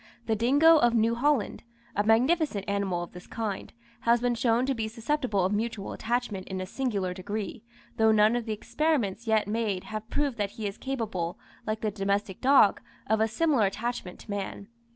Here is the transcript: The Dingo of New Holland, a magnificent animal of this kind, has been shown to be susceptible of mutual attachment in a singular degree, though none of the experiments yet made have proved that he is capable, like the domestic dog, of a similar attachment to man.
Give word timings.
The 0.25 0.35
Dingo 0.35 0.79
of 0.79 0.95
New 0.95 1.13
Holland, 1.13 1.61
a 1.95 2.03
magnificent 2.03 2.65
animal 2.67 3.03
of 3.03 3.11
this 3.11 3.27
kind, 3.27 3.71
has 3.99 4.19
been 4.19 4.33
shown 4.33 4.65
to 4.65 4.73
be 4.73 4.87
susceptible 4.87 5.45
of 5.45 5.53
mutual 5.53 5.93
attachment 5.93 6.47
in 6.47 6.59
a 6.59 6.65
singular 6.65 7.13
degree, 7.13 7.61
though 7.97 8.11
none 8.11 8.35
of 8.35 8.45
the 8.45 8.51
experiments 8.51 9.27
yet 9.27 9.47
made 9.47 9.83
have 9.83 10.09
proved 10.09 10.39
that 10.39 10.53
he 10.57 10.65
is 10.65 10.79
capable, 10.79 11.37
like 11.67 11.81
the 11.81 11.91
domestic 11.91 12.41
dog, 12.41 12.81
of 13.05 13.21
a 13.21 13.27
similar 13.27 13.67
attachment 13.67 14.17
to 14.21 14.31
man. 14.31 14.69